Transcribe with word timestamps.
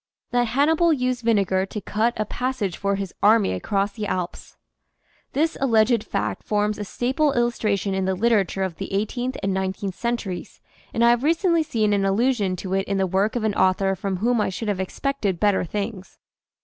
196 0.31 0.33
THAT 0.33 0.59
HANNIBAL 0.87 0.93
USED 0.93 1.21
VINEGAR 1.23 1.65
TO 1.67 1.79
CUT 1.81 2.19
A 2.19 2.25
PAS 2.25 2.57
SAGE 2.57 2.75
FOR 2.75 2.95
HIS 2.95 3.13
ARMY 3.21 3.51
ACROSS 3.51 3.91
THE 3.91 4.07
ALPS 4.07 4.57
HIS 5.31 5.59
alleged 5.61 6.03
fact 6.05 6.41
forms 6.41 6.79
a 6.79 6.83
staple 6.85 7.33
illustration 7.33 7.93
in 7.93 8.05
the 8.05 8.15
literature 8.15 8.63
of 8.63 8.77
the 8.77 8.91
eighteenth 8.93 9.37
and 9.43 9.53
nineteenth 9.53 9.93
cen 9.93 10.17
turies, 10.17 10.59
and 10.91 11.05
I 11.05 11.11
have 11.11 11.21
recently 11.21 11.61
seen 11.61 11.93
an 11.93 12.03
allusion 12.03 12.55
to 12.55 12.73
it 12.73 12.87
in 12.87 12.97
the 12.97 13.05
work 13.05 13.35
of 13.35 13.43
an 13.43 13.53
author 13.53 13.95
from 13.95 14.17
whom 14.17 14.41
I 14.41 14.49
should 14.49 14.69
have 14.69 14.79
expected 14.79 15.39
better 15.39 15.63
things. 15.63 16.17